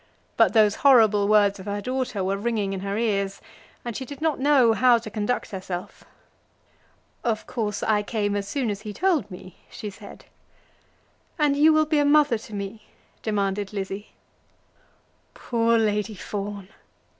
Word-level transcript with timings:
But 0.35 0.53
those 0.53 0.77
horrible 0.81 1.27
words 1.27 1.59
of 1.59 1.67
her 1.67 1.79
daughter 1.79 2.23
were 2.23 2.35
ringing 2.35 2.73
in 2.73 2.79
her 2.79 2.97
ears, 2.97 3.39
and 3.85 3.95
she 3.95 4.03
did 4.03 4.19
not 4.19 4.39
know 4.39 4.73
how 4.73 4.97
to 4.97 5.11
conduct 5.11 5.51
herself. 5.51 6.05
"Of 7.23 7.45
course 7.45 7.83
I 7.83 8.01
came 8.01 8.35
as 8.35 8.47
soon 8.47 8.71
as 8.71 8.81
he 8.81 8.93
told 8.93 9.29
me," 9.29 9.57
she 9.69 9.91
said. 9.91 10.25
"And 11.37 11.55
you 11.55 11.71
will 11.71 11.85
be 11.85 11.99
a 11.99 12.03
mother 12.03 12.39
to 12.39 12.53
me?" 12.55 12.87
demanded 13.21 13.73
Lizzie. 13.73 14.13
Poor 15.35 15.77
Lady 15.77 16.15
Fawn! 16.15 16.69